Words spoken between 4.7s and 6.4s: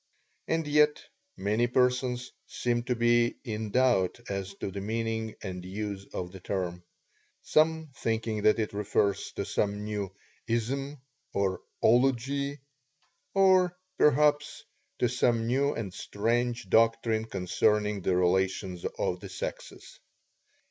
the meaning and use of the